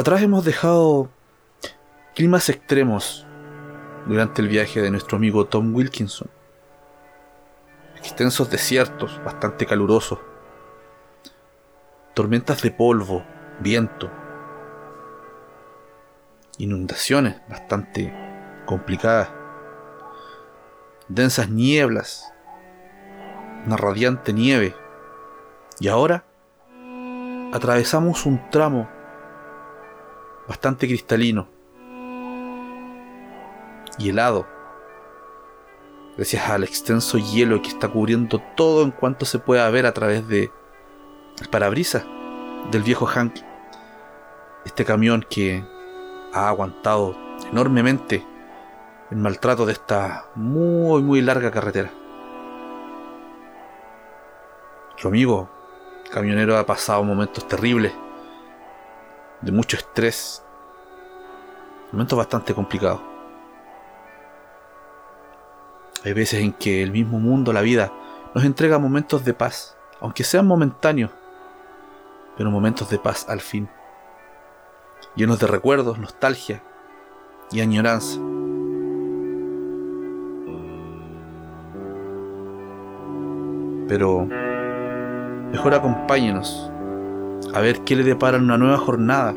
[0.00, 1.10] Atrás hemos dejado
[2.14, 3.26] climas extremos
[4.06, 6.30] durante el viaje de nuestro amigo Tom Wilkinson.
[7.98, 10.18] Extensos desiertos bastante calurosos.
[12.14, 13.26] Tormentas de polvo,
[13.58, 14.10] viento.
[16.56, 18.10] Inundaciones bastante
[18.64, 19.28] complicadas.
[21.08, 22.32] Densas nieblas.
[23.66, 24.74] Una radiante nieve.
[25.78, 26.24] Y ahora
[27.52, 28.99] atravesamos un tramo
[30.50, 31.46] bastante cristalino
[33.98, 34.48] y helado,
[36.16, 40.26] gracias al extenso hielo que está cubriendo todo en cuanto se pueda ver a través
[40.26, 40.50] de
[41.52, 42.04] parabrisas
[42.72, 43.36] del viejo Hank.
[44.64, 45.64] Este camión que
[46.34, 47.16] ha aguantado
[47.52, 48.26] enormemente
[49.12, 51.92] el maltrato de esta muy muy larga carretera.
[54.96, 55.48] Su amigo
[56.12, 57.92] camionero ha pasado momentos terribles,
[59.40, 60.44] de mucho estrés,
[61.92, 63.00] momentos bastante complicados.
[66.04, 67.92] Hay veces en que el mismo mundo, la vida,
[68.34, 71.10] nos entrega momentos de paz, aunque sean momentáneos,
[72.36, 73.68] pero momentos de paz al fin,
[75.14, 76.62] llenos de recuerdos, nostalgia
[77.50, 78.18] y añoranza.
[83.88, 84.24] Pero
[85.50, 86.70] mejor acompáñenos
[87.52, 89.32] a ver qué le depara una nueva jornada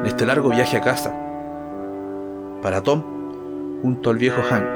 [0.00, 1.25] en este largo viaje a casa.
[2.66, 3.00] Para Tom,
[3.80, 4.66] junto al viejo Hank.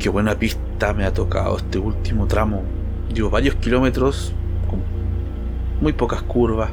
[0.00, 2.64] qué buena pista me ha tocado este último tramo.
[3.14, 4.32] Llevo varios kilómetros
[4.68, 4.82] con
[5.80, 6.70] muy pocas curvas,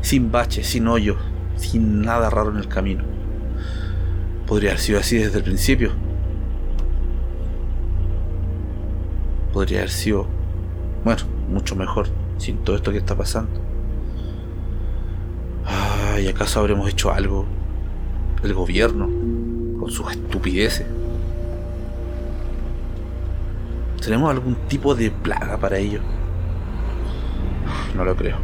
[0.00, 1.18] sin baches, sin hoyos,
[1.54, 3.19] sin nada raro en el camino.
[4.50, 5.92] Podría haber sido así desde el principio.
[9.52, 10.26] Podría haber sido,
[11.04, 13.60] bueno, mucho mejor sin todo esto que está pasando.
[15.64, 17.46] Ay, ¿acaso habremos hecho algo?
[18.42, 19.06] El gobierno,
[19.78, 20.88] con sus estupideces.
[24.02, 26.00] ¿Tenemos algún tipo de plaga para ello?
[27.94, 28.38] No lo creo.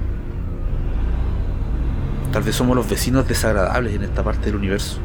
[2.31, 5.01] Tal vez somos los vecinos desagradables en esta parte del universo.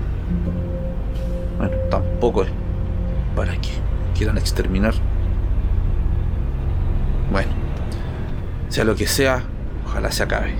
[1.62, 2.50] Bueno, tampoco es
[3.36, 3.70] para que
[4.18, 4.96] quieran exterminar.
[7.32, 7.52] Bueno,
[8.70, 9.44] sea lo que sea,
[9.86, 10.56] ojalá se acabe.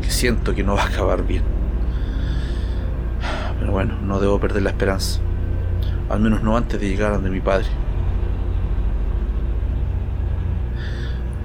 [0.00, 1.42] Que siento que no va a acabar bien.
[3.58, 5.18] Pero bueno, no debo perder la esperanza.
[6.08, 7.66] Al menos no antes de llegar donde mi padre.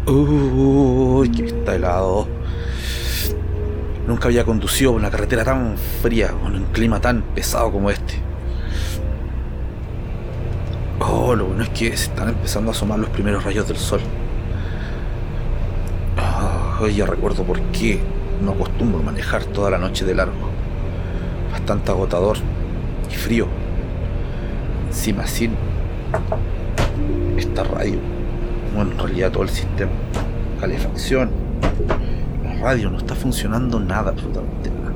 [0.05, 2.27] Uy, que está helado.
[4.05, 8.24] Nunca había conducido por una carretera tan fría, con un clima tan pesado como este.
[11.35, 13.99] Lo bueno es que se están empezando a asomar los primeros rayos del sol.
[16.79, 17.99] Oh, ya recuerdo por qué
[18.43, 20.49] no acostumbro manejar toda la noche de largo.
[21.51, 22.37] Bastante agotador
[23.11, 23.47] y frío.
[24.89, 25.55] Encima sin
[27.37, 27.99] esta radio
[28.75, 29.91] bueno, en realidad todo el sistema,
[30.59, 31.29] calefacción,
[32.43, 34.91] la radio no está funcionando nada, absolutamente nada.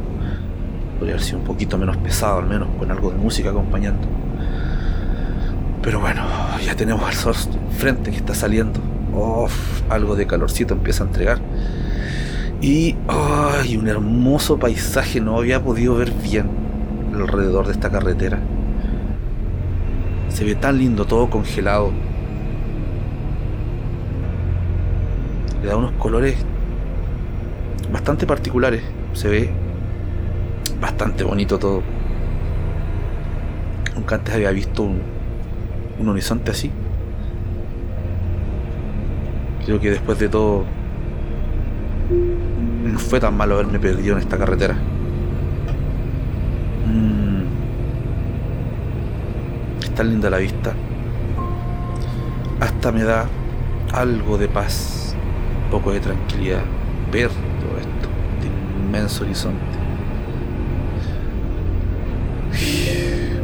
[0.98, 4.06] Podría haber sido un poquito menos pesado, al menos con algo de música acompañando.
[5.82, 6.24] Pero bueno,
[6.66, 7.36] ya tenemos al sol
[7.78, 8.80] frente que está saliendo.
[9.90, 11.40] algo de calorcito empieza a entregar.
[12.62, 16.50] Y ay, un hermoso paisaje, no había podido ver bien
[17.14, 18.40] alrededor de esta carretera.
[20.28, 21.92] Se ve tan lindo, todo congelado,
[25.62, 26.36] le da unos colores
[27.92, 28.84] bastante particulares.
[29.14, 29.50] Se ve
[30.82, 31.82] bastante bonito todo.
[33.96, 35.02] Nunca antes había visto un,
[36.00, 36.72] un horizonte así.
[39.66, 40.66] Creo que después de todo
[42.84, 44.76] no fue tan malo haberme perdido en esta carretera.
[46.88, 47.44] Mm.
[49.84, 50.74] Está linda la vista.
[52.60, 53.28] Hasta me da
[53.94, 55.16] algo de paz
[55.70, 56.62] poco de tranquilidad
[57.12, 58.48] ver todo esto, este
[58.86, 59.60] inmenso horizonte.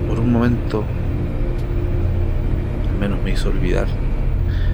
[0.08, 0.84] Por un momento,
[3.10, 3.86] menos me hizo olvidar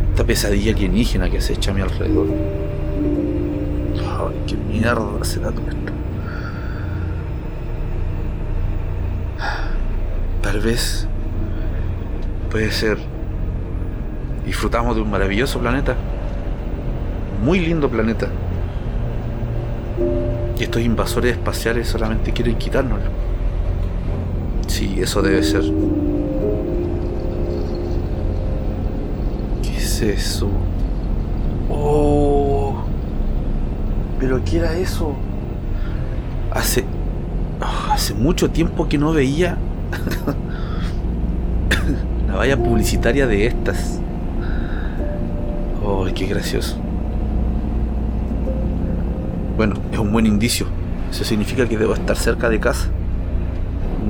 [0.10, 2.28] esta pesadilla alienígena que se echa a mi alrededor.
[3.98, 5.92] Ay, qué mierda será todo esto.
[10.42, 11.08] Tal vez
[12.50, 12.98] puede ser.
[14.46, 15.96] Disfrutamos de un maravilloso planeta
[17.44, 18.28] muy lindo planeta.
[20.58, 23.10] Y estos invasores espaciales solamente quieren quitárnoslo.
[24.68, 25.64] Sí, eso debe ser.
[30.10, 30.50] Es eso?
[31.70, 32.76] Oh.
[34.20, 35.14] ¿Pero qué era eso?
[36.52, 36.86] Hace.
[37.60, 39.58] Ah, hace mucho tiempo que no veía.
[42.28, 44.00] la valla publicitaria de estas.
[45.84, 46.78] Oh, qué gracioso.
[49.58, 50.68] Bueno, es un buen indicio.
[51.10, 52.88] Eso significa que debo estar cerca de casa.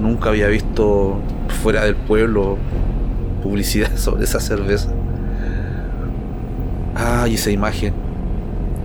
[0.02, 1.20] Nunca había visto
[1.64, 2.58] fuera del pueblo
[3.44, 4.90] publicidad sobre esa cerveza.
[7.04, 7.96] Ay, esa imagen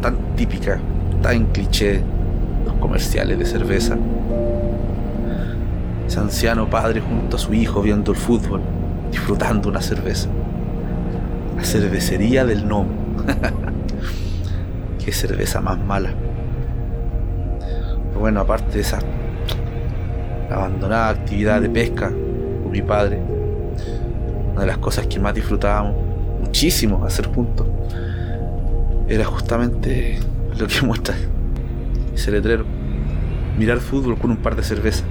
[0.01, 0.81] tan típica,
[1.21, 2.01] tan cliché,
[2.65, 3.99] los comerciales de cerveza.
[6.07, 8.63] Ese anciano padre junto a su hijo viendo el fútbol,
[9.11, 10.31] disfrutando una cerveza.
[11.59, 12.87] La cervecería del NOM.
[15.05, 16.15] Qué cerveza más mala.
[18.09, 18.99] Pero bueno, aparte de esa
[20.51, 23.21] abandonada actividad de pesca con mi padre,
[24.53, 25.95] una de las cosas que más disfrutábamos
[26.41, 27.67] muchísimo hacer juntos
[29.08, 30.19] era justamente
[30.58, 31.14] lo que muestra
[32.14, 32.64] ese letrero.
[33.58, 35.05] Mirar fútbol con un par de cervezas.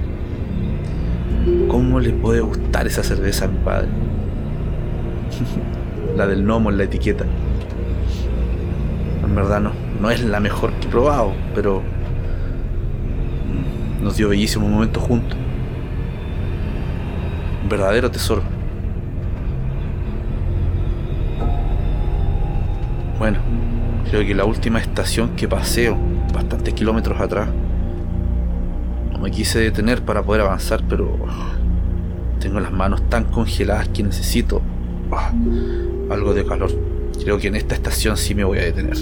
[1.68, 3.88] ¿Cómo le puede gustar esa cerveza a mi padre?
[6.16, 7.26] la del gnomo en la etiqueta.
[9.24, 9.72] En verdad no,
[10.02, 11.82] no es la mejor que he probado, pero
[14.02, 15.38] nos dio bellísimo momento juntos.
[17.64, 18.44] Un verdadero tesoro.
[23.18, 23.40] Bueno,
[24.10, 25.98] creo que la última estación que paseo,
[26.34, 27.50] bastantes kilómetros atrás,
[29.12, 31.18] no me quise detener para poder avanzar, pero
[32.40, 34.62] tengo las manos tan congeladas que necesito
[35.12, 35.32] ah,
[36.10, 36.72] algo de calor.
[37.22, 38.98] Creo que en esta estación sí me voy a detener.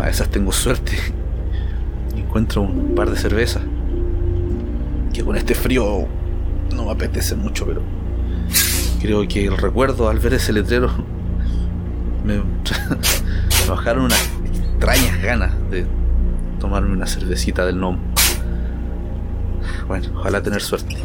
[0.00, 0.92] A esas tengo suerte.
[2.16, 3.62] Encuentro un par de cervezas.
[5.12, 6.06] Que con este frío
[6.74, 7.82] no me apetece mucho, pero
[9.00, 10.90] creo que el recuerdo al ver ese letrero
[12.28, 15.86] me, bajaron unas extrañas ganas de
[16.60, 17.98] tomarme una cervecita del NOM.
[19.86, 20.96] Bueno, ojalá tener suerte.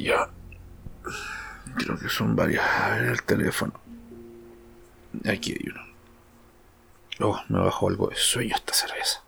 [0.00, 0.30] Ya.
[1.76, 2.64] Creo que son varias.
[2.64, 3.72] A ver el teléfono.
[5.26, 5.82] Aquí hay uno.
[7.20, 9.23] Oh, me bajó algo de sueño esta cerveza.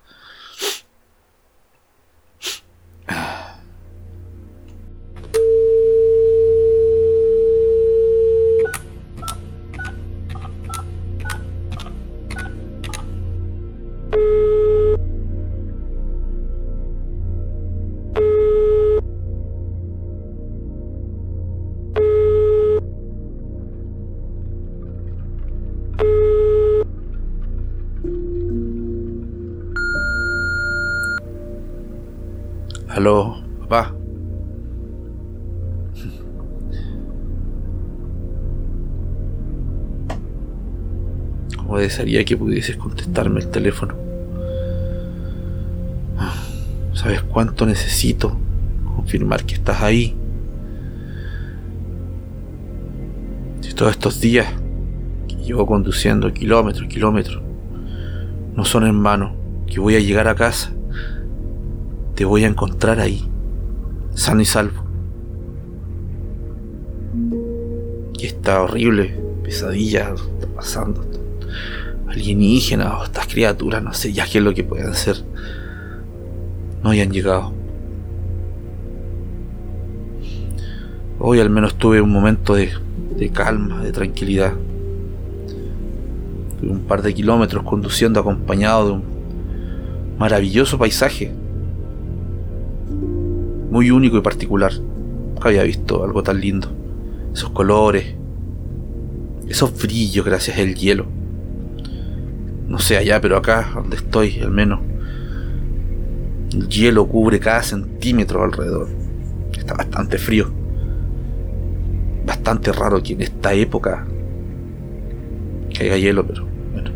[32.96, 33.94] Aló, papá.
[41.58, 43.94] Como desearía que pudieses contestarme el teléfono.
[46.94, 48.34] ¿Sabes cuánto necesito
[48.96, 50.16] confirmar que estás ahí?
[53.60, 54.46] Si todos estos días
[55.28, 57.42] que llevo conduciendo kilómetros, kilómetros,
[58.54, 59.36] no son en vano,
[59.66, 60.72] que voy a llegar a casa
[62.16, 63.28] te voy a encontrar ahí,
[64.14, 64.82] sano y salvo.
[68.18, 71.04] Y esta horrible pesadilla está pasando.
[72.08, 75.16] Alienígenas o estas criaturas, no sé ya qué es lo que pueden ser.
[76.82, 77.52] No hayan llegado.
[81.18, 82.70] Hoy al menos tuve un momento de,
[83.14, 84.54] de calma, de tranquilidad.
[86.60, 89.04] Tuve un par de kilómetros conduciendo acompañado de un
[90.18, 91.34] maravilloso paisaje
[93.76, 94.72] muy único y particular.
[94.72, 96.72] Nunca había visto algo tan lindo.
[97.34, 98.14] Esos colores,
[99.48, 101.04] esos brillos gracias al hielo.
[102.68, 104.80] No sé allá, pero acá, donde estoy, al menos,
[106.54, 108.88] el hielo cubre cada centímetro alrededor.
[109.58, 110.50] Está bastante frío.
[112.24, 114.06] Bastante raro que en esta época
[115.76, 116.90] caiga hielo, pero bueno.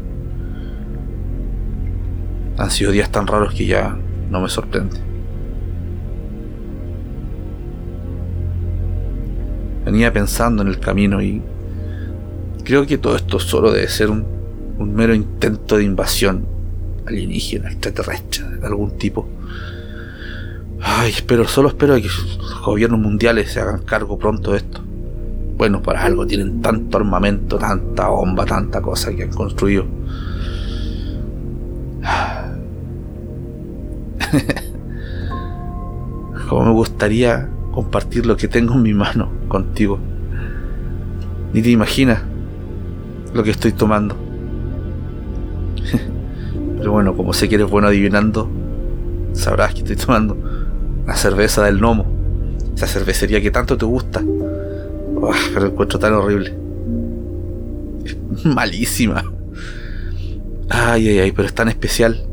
[2.57, 3.99] Han sido días tan raros que ya
[4.31, 5.10] no me sorprende.
[9.91, 11.43] Venía pensando en el camino y
[12.63, 14.25] creo que todo esto solo debe ser un,
[14.79, 16.47] un mero intento de invasión
[17.09, 19.29] alienígena, extraterrestre, de algún tipo.
[20.81, 24.81] Ay, espero, solo espero que los gobiernos mundiales se hagan cargo pronto de esto.
[25.57, 29.87] Bueno, para algo tienen tanto armamento, tanta bomba, tanta cosa que han construido.
[36.49, 39.99] Como me gustaría compartir lo que tengo en mi mano contigo.
[41.53, 42.23] Ni te imaginas
[43.35, 44.17] lo que estoy tomando.
[46.79, 48.49] Pero bueno, como sé que eres bueno adivinando,
[49.33, 50.37] sabrás que estoy tomando
[51.07, 52.07] la cerveza del gnomo.
[52.75, 54.23] Esa cervecería que tanto te gusta.
[55.53, 56.57] pero encuentro tan horrible.
[58.45, 59.25] malísima.
[60.71, 62.25] Ay, ay, ay, pero es tan especial.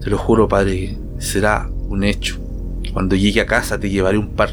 [0.00, 2.38] Te lo juro, padre, será un hecho.
[2.92, 4.50] Cuando llegue a casa te llevaré un par.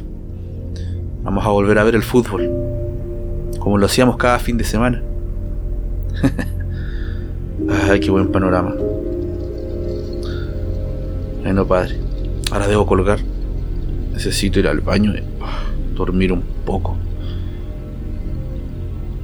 [1.23, 2.49] Vamos a volver a ver el fútbol.
[3.59, 5.01] Como lo hacíamos cada fin de semana.
[7.89, 8.75] Ay, qué buen panorama.
[11.41, 11.97] Bueno, padre.
[12.51, 13.19] Ahora debo colgar.
[14.13, 15.63] Necesito ir al baño y ah,
[15.95, 16.97] dormir un poco.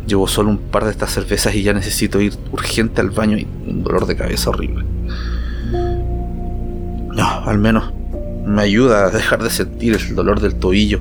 [0.06, 3.48] Llevo solo un par de estas cervezas y ya necesito ir urgente al baño y
[3.68, 4.86] un dolor de cabeza horrible.
[7.16, 7.92] No, al menos
[8.46, 11.00] me ayuda a dejar de sentir el dolor del tobillo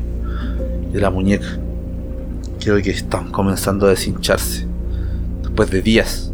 [0.88, 1.58] y de la muñeca.
[2.60, 4.66] Creo que están comenzando a deshincharse
[5.42, 6.32] después de días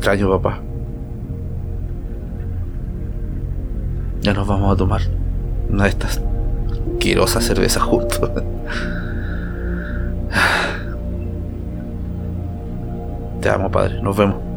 [0.00, 0.60] extraño, papá.
[4.22, 5.02] Ya nos vamos a tomar
[5.68, 6.22] una de estas
[6.94, 8.18] asquerosas cervezas juntos.
[13.42, 14.00] Te amo, padre.
[14.02, 14.49] Nos vemos.